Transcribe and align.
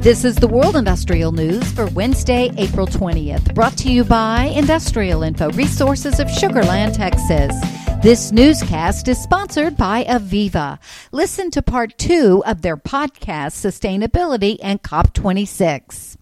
This 0.00 0.24
is 0.24 0.36
the 0.36 0.48
World 0.48 0.76
Industrial 0.76 1.30
News 1.30 1.72
for 1.72 1.84
Wednesday, 1.88 2.50
April 2.56 2.86
20th, 2.86 3.54
brought 3.54 3.76
to 3.76 3.92
you 3.92 4.02
by 4.02 4.44
Industrial 4.44 5.22
Info 5.22 5.50
Resources 5.50 6.18
of 6.18 6.30
Sugar 6.30 6.62
Land, 6.62 6.94
Texas. 6.94 7.54
This 8.02 8.32
newscast 8.32 9.08
is 9.08 9.22
sponsored 9.22 9.76
by 9.76 10.04
Aviva. 10.04 10.78
Listen 11.12 11.50
to 11.50 11.60
part 11.60 11.98
two 11.98 12.42
of 12.46 12.62
their 12.62 12.78
podcast, 12.78 13.52
Sustainability 13.60 14.56
and 14.62 14.82
COP26. 14.82 16.16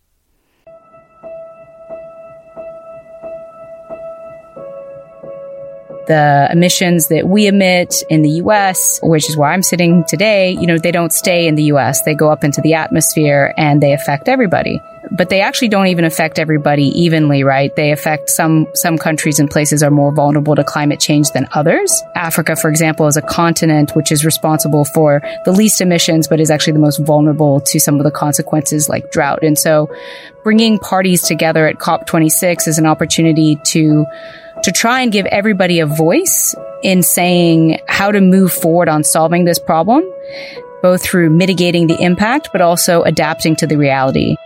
The 6.08 6.48
emissions 6.50 7.08
that 7.08 7.28
we 7.28 7.46
emit 7.46 8.02
in 8.10 8.22
the 8.22 8.30
US, 8.42 8.98
which 9.02 9.28
is 9.28 9.36
where 9.36 9.50
I'm 9.50 9.62
sitting 9.62 10.04
today, 10.08 10.50
you 10.50 10.66
know, 10.66 10.78
they 10.78 10.90
don't 10.90 11.12
stay 11.12 11.46
in 11.46 11.54
the 11.54 11.64
US. 11.64 12.02
They 12.02 12.14
go 12.14 12.30
up 12.30 12.42
into 12.42 12.60
the 12.60 12.74
atmosphere 12.74 13.54
and 13.56 13.80
they 13.80 13.92
affect 13.92 14.28
everybody. 14.28 14.80
But 15.10 15.30
they 15.30 15.40
actually 15.40 15.68
don't 15.68 15.86
even 15.86 16.04
affect 16.04 16.38
everybody 16.38 16.86
evenly, 17.00 17.42
right? 17.42 17.74
They 17.76 17.92
affect 17.92 18.28
some, 18.28 18.66
some 18.74 18.98
countries 18.98 19.38
and 19.38 19.48
places 19.48 19.82
are 19.82 19.90
more 19.90 20.12
vulnerable 20.12 20.54
to 20.56 20.64
climate 20.64 21.00
change 21.00 21.30
than 21.30 21.48
others. 21.52 22.02
Africa, 22.14 22.56
for 22.56 22.68
example, 22.68 23.06
is 23.06 23.16
a 23.16 23.22
continent 23.22 23.92
which 23.94 24.12
is 24.12 24.24
responsible 24.24 24.84
for 24.84 25.22
the 25.44 25.52
least 25.52 25.80
emissions, 25.80 26.28
but 26.28 26.40
is 26.40 26.50
actually 26.50 26.74
the 26.74 26.78
most 26.78 26.98
vulnerable 26.98 27.60
to 27.60 27.80
some 27.80 27.96
of 27.96 28.04
the 28.04 28.10
consequences 28.10 28.88
like 28.88 29.10
drought. 29.10 29.42
And 29.42 29.58
so 29.58 29.88
bringing 30.42 30.78
parties 30.78 31.22
together 31.22 31.66
at 31.66 31.76
COP26 31.76 32.68
is 32.68 32.78
an 32.78 32.86
opportunity 32.86 33.56
to 33.66 34.04
to 34.62 34.72
try 34.72 35.02
and 35.02 35.12
give 35.12 35.26
everybody 35.26 35.80
a 35.80 35.86
voice 35.86 36.54
in 36.82 37.02
saying 37.02 37.78
how 37.88 38.10
to 38.10 38.20
move 38.20 38.52
forward 38.52 38.88
on 38.88 39.04
solving 39.04 39.44
this 39.44 39.58
problem, 39.58 40.04
both 40.82 41.02
through 41.02 41.30
mitigating 41.30 41.86
the 41.86 42.00
impact, 42.00 42.50
but 42.52 42.60
also 42.60 43.02
adapting 43.02 43.56
to 43.56 43.66
the 43.66 43.76
reality. 43.76 44.36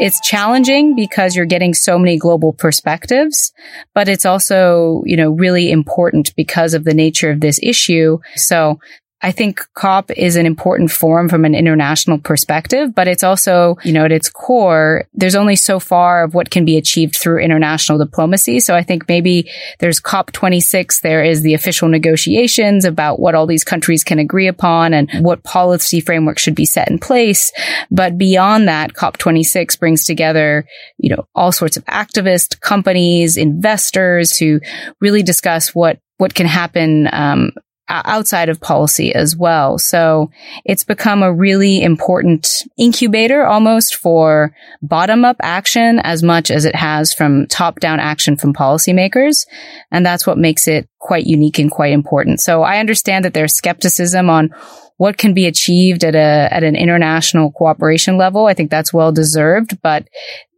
It's 0.00 0.20
challenging 0.20 0.96
because 0.96 1.36
you're 1.36 1.46
getting 1.46 1.72
so 1.72 1.98
many 2.00 2.18
global 2.18 2.52
perspectives, 2.52 3.52
but 3.94 4.08
it's 4.08 4.26
also, 4.26 5.04
you 5.06 5.16
know, 5.16 5.30
really 5.30 5.70
important 5.70 6.34
because 6.34 6.74
of 6.74 6.82
the 6.82 6.94
nature 6.94 7.30
of 7.30 7.40
this 7.40 7.60
issue. 7.62 8.18
So 8.34 8.80
I 9.24 9.32
think 9.32 9.66
COP 9.72 10.10
is 10.10 10.36
an 10.36 10.44
important 10.44 10.90
forum 10.90 11.30
from 11.30 11.46
an 11.46 11.54
international 11.54 12.18
perspective, 12.18 12.94
but 12.94 13.08
it's 13.08 13.22
also, 13.22 13.78
you 13.82 13.90
know, 13.90 14.04
at 14.04 14.12
its 14.12 14.28
core, 14.28 15.06
there's 15.14 15.34
only 15.34 15.56
so 15.56 15.80
far 15.80 16.24
of 16.24 16.34
what 16.34 16.50
can 16.50 16.66
be 16.66 16.76
achieved 16.76 17.16
through 17.16 17.38
international 17.38 17.96
diplomacy. 17.96 18.60
So 18.60 18.76
I 18.76 18.82
think 18.82 19.08
maybe 19.08 19.50
there's 19.78 19.98
COP 19.98 20.30
26. 20.32 21.00
There 21.00 21.24
is 21.24 21.40
the 21.40 21.54
official 21.54 21.88
negotiations 21.88 22.84
about 22.84 23.18
what 23.18 23.34
all 23.34 23.46
these 23.46 23.64
countries 23.64 24.04
can 24.04 24.18
agree 24.18 24.46
upon 24.46 24.92
and 24.92 25.10
what 25.24 25.42
policy 25.42 26.02
framework 26.02 26.38
should 26.38 26.54
be 26.54 26.66
set 26.66 26.90
in 26.90 26.98
place. 26.98 27.50
But 27.90 28.18
beyond 28.18 28.68
that, 28.68 28.92
COP 28.92 29.16
26 29.16 29.76
brings 29.76 30.04
together, 30.04 30.66
you 30.98 31.16
know, 31.16 31.26
all 31.34 31.50
sorts 31.50 31.78
of 31.78 31.84
activists, 31.86 32.60
companies, 32.60 33.38
investors 33.38 34.32
to 34.32 34.60
really 35.00 35.22
discuss 35.22 35.74
what 35.74 35.98
what 36.18 36.34
can 36.34 36.46
happen 36.46 37.08
um, 37.12 37.50
outside 37.88 38.48
of 38.48 38.60
policy 38.60 39.14
as 39.14 39.36
well. 39.36 39.78
So 39.78 40.30
it's 40.64 40.84
become 40.84 41.22
a 41.22 41.32
really 41.32 41.82
important 41.82 42.48
incubator 42.78 43.44
almost 43.44 43.96
for 43.96 44.54
bottom 44.82 45.24
up 45.24 45.36
action 45.42 45.98
as 46.00 46.22
much 46.22 46.50
as 46.50 46.64
it 46.64 46.74
has 46.74 47.12
from 47.12 47.46
top 47.46 47.80
down 47.80 48.00
action 48.00 48.36
from 48.36 48.54
policymakers. 48.54 49.46
And 49.90 50.04
that's 50.04 50.26
what 50.26 50.38
makes 50.38 50.66
it 50.66 50.88
quite 50.98 51.26
unique 51.26 51.58
and 51.58 51.70
quite 51.70 51.92
important. 51.92 52.40
So 52.40 52.62
I 52.62 52.78
understand 52.78 53.24
that 53.24 53.34
there's 53.34 53.54
skepticism 53.54 54.30
on 54.30 54.50
what 54.96 55.18
can 55.18 55.34
be 55.34 55.46
achieved 55.46 56.04
at 56.04 56.14
a 56.14 56.48
at 56.52 56.62
an 56.62 56.76
international 56.76 57.50
cooperation 57.50 58.16
level. 58.16 58.46
I 58.46 58.54
think 58.54 58.70
that's 58.70 58.94
well 58.94 59.12
deserved, 59.12 59.80
but 59.82 60.08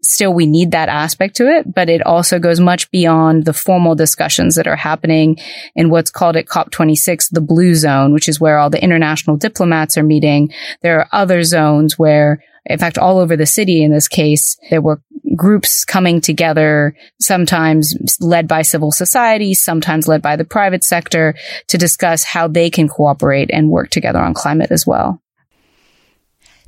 still 0.07 0.33
we 0.33 0.47
need 0.47 0.71
that 0.71 0.89
aspect 0.89 1.37
to 1.37 1.49
it, 1.49 1.73
but 1.75 1.89
it 1.89 2.05
also 2.05 2.39
goes 2.39 2.61
much 2.61 2.91
beyond 2.91 3.45
the 3.45 3.53
formal 3.53 3.95
discussions 3.95 4.55
that 4.55 4.67
are 4.67 4.77
happening 4.77 5.39
in 5.75 5.91
what's 5.91 6.11
called 6.11 6.37
at 6.37 6.47
COP26, 6.47 7.31
the 7.31 7.41
blue 7.41 7.75
zone, 7.75 8.13
which 8.13 8.29
is 8.29 8.41
where 8.41 8.59
all 8.59 8.71
the 8.71 8.83
international 8.83 9.37
diplomats 9.37 9.99
are 9.99 10.03
meeting. 10.03 10.53
There 10.83 11.01
are 11.01 11.09
other 11.13 11.43
zones 11.43 11.99
where, 11.99 12.43
in 12.65 12.79
fact, 12.79 12.99
all 12.99 13.19
over 13.19 13.37
the 13.37 13.47
city 13.47 13.83
in 13.83 13.93
this 13.93 14.09
case, 14.09 14.57
there 14.71 14.81
were 14.81 15.01
groups 15.37 15.85
coming 15.85 16.21
together, 16.21 16.97
sometimes 17.21 17.95
led 18.21 18.49
by 18.49 18.63
civil 18.63 18.91
society, 18.91 19.55
sometimes 19.55 20.09
led 20.09 20.23
by 20.23 20.37
the 20.37 20.45
private 20.45 20.83
sector 20.83 21.35
to 21.69 21.79
discuss 21.79 22.25
how 22.25 22.49
they 22.49 22.71
can 22.71 22.89
cooperate 22.89 23.51
and 23.53 23.69
work 23.69 23.91
together 23.91 24.19
on 24.19 24.35
climate 24.35 24.71
as 24.71 24.87
well. 24.87 25.21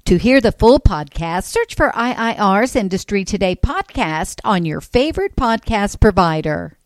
To 0.08 0.16
hear 0.16 0.40
the 0.40 0.52
full 0.52 0.80
podcast, 0.80 1.44
search 1.44 1.74
for 1.74 1.90
IIR's 1.90 2.74
Industry 2.74 3.26
Today 3.26 3.54
podcast 3.54 4.40
on 4.42 4.64
your 4.64 4.80
favorite 4.80 5.36
podcast 5.36 6.00
provider. 6.00 6.77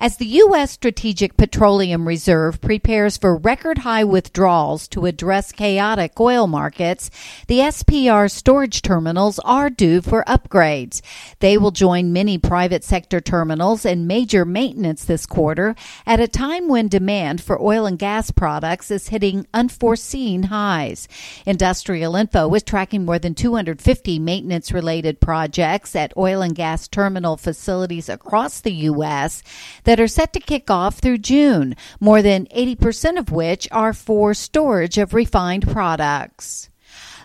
As 0.00 0.16
the 0.18 0.26
U.S. 0.26 0.70
Strategic 0.70 1.36
Petroleum 1.36 2.06
Reserve 2.06 2.60
prepares 2.60 3.16
for 3.16 3.34
record 3.34 3.78
high 3.78 4.04
withdrawals 4.04 4.86
to 4.88 5.06
address 5.06 5.50
chaotic 5.50 6.20
oil 6.20 6.46
markets, 6.46 7.10
the 7.48 7.58
SPR 7.58 8.30
storage 8.30 8.80
terminals 8.82 9.40
are 9.40 9.68
due 9.68 10.00
for 10.00 10.22
upgrades. 10.28 11.00
They 11.40 11.58
will 11.58 11.72
join 11.72 12.12
many 12.12 12.38
private 12.38 12.84
sector 12.84 13.20
terminals 13.20 13.84
in 13.84 14.06
major 14.06 14.44
maintenance 14.44 15.04
this 15.04 15.26
quarter 15.26 15.74
at 16.06 16.20
a 16.20 16.28
time 16.28 16.68
when 16.68 16.86
demand 16.86 17.42
for 17.42 17.60
oil 17.60 17.84
and 17.84 17.98
gas 17.98 18.30
products 18.30 18.92
is 18.92 19.08
hitting 19.08 19.48
unforeseen 19.52 20.44
highs. 20.44 21.08
Industrial 21.44 22.14
Info 22.14 22.54
is 22.54 22.62
tracking 22.62 23.04
more 23.04 23.18
than 23.18 23.34
250 23.34 24.20
maintenance 24.20 24.70
related 24.70 25.20
projects 25.20 25.96
at 25.96 26.16
oil 26.16 26.40
and 26.40 26.54
gas 26.54 26.86
terminal 26.86 27.36
facilities 27.36 28.08
across 28.08 28.60
the 28.60 28.72
U.S 28.72 29.42
that 29.88 29.98
are 29.98 30.06
set 30.06 30.34
to 30.34 30.38
kick 30.38 30.70
off 30.70 30.98
through 30.98 31.16
June, 31.16 31.74
more 31.98 32.20
than 32.20 32.44
80% 32.54 33.18
of 33.18 33.32
which 33.32 33.66
are 33.72 33.94
for 33.94 34.34
storage 34.34 34.98
of 34.98 35.14
refined 35.14 35.66
products. 35.66 36.68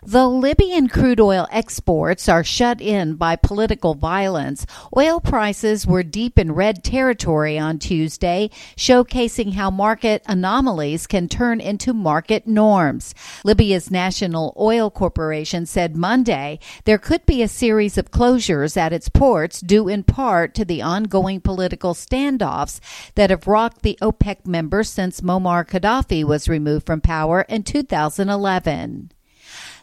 Though 0.06 0.28
Libyan 0.28 0.90
crude 0.90 1.22
oil 1.22 1.48
exports 1.50 2.28
are 2.28 2.44
shut 2.44 2.82
in 2.82 3.16
by 3.16 3.38
political 3.38 3.96
violence, 3.96 4.66
oil 4.98 5.22
prices 5.22 5.88
were 5.88 6.04
deep 6.04 6.38
in 6.38 6.52
red 6.52 6.84
territory 6.84 7.58
on 7.58 7.80
Tuesday, 7.80 8.50
showcasing 8.76 9.54
how 9.54 9.72
market 9.72 10.22
anomalies 10.26 11.08
can 11.08 11.30
turn 11.30 11.62
into 11.62 11.94
market 11.94 12.46
norms. 12.46 13.16
Libya's 13.46 13.90
National 13.90 14.54
Oil 14.60 14.92
Corporation 14.92 15.66
said 15.66 15.96
Monday 15.96 16.60
there 16.84 16.98
could 16.98 17.26
be 17.26 17.42
a 17.42 17.48
series 17.48 17.98
of 17.98 18.12
closures 18.12 18.76
at 18.76 18.92
its 18.92 19.08
ports 19.08 19.62
due 19.62 19.88
in 19.88 20.04
part 20.04 20.54
to 20.56 20.66
the 20.66 20.82
ongoing 20.82 21.40
political 21.40 21.94
standoffs 21.94 22.82
that 23.16 23.30
have 23.30 23.48
rocked 23.48 23.84
the 23.84 23.98
OPEC 24.02 24.46
members 24.46 24.90
since 24.90 25.22
Muammar 25.22 25.66
Gaddafi 25.66 26.26
was 26.26 26.50
removed 26.50 26.86
from 26.86 27.00
power 27.00 27.44
in 27.48 27.64
2011. 27.64 29.13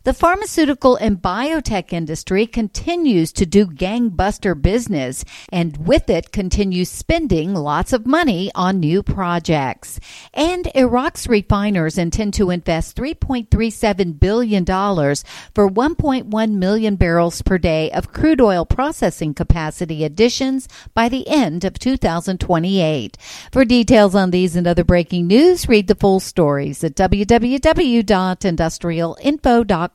The 0.02 0.14
pharmaceutical 0.14 0.96
and 0.96 1.20
biotech 1.20 1.92
industry 1.92 2.46
continues 2.46 3.34
to 3.34 3.44
do 3.44 3.66
gangbuster 3.66 4.54
business 4.60 5.26
and 5.52 5.86
with 5.86 6.08
it 6.08 6.32
continues 6.32 6.88
spending 6.88 7.52
lots 7.52 7.92
of 7.92 8.06
money 8.06 8.50
on 8.54 8.80
new 8.80 9.02
projects. 9.02 10.00
And 10.32 10.70
Iraq's 10.74 11.26
refiners 11.26 11.98
intend 11.98 12.32
to 12.34 12.48
invest 12.48 12.96
$3.37 12.96 14.18
billion 14.18 14.64
for 14.64 15.68
1.1 15.68 16.52
million 16.52 16.96
barrels 16.96 17.42
per 17.42 17.58
day 17.58 17.90
of 17.90 18.10
crude 18.10 18.40
oil 18.40 18.64
processing 18.64 19.34
capacity 19.34 20.02
additions 20.02 20.66
by 20.94 21.10
the 21.10 21.28
end 21.28 21.66
of 21.66 21.78
2028. 21.78 23.18
For 23.52 23.66
details 23.66 24.14
on 24.14 24.30
these 24.30 24.56
and 24.56 24.66
other 24.66 24.84
breaking 24.84 25.26
news, 25.26 25.68
read 25.68 25.88
the 25.88 25.94
full 25.94 26.20
stories 26.20 26.82
at 26.82 26.94
www.industrialinfo.com. 26.94 29.89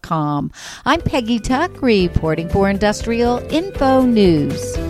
I'm 0.85 1.01
Peggy 1.01 1.39
Tuck, 1.39 1.81
reporting 1.81 2.49
for 2.49 2.69
Industrial 2.69 3.39
Info 3.51 4.05
News. 4.05 4.84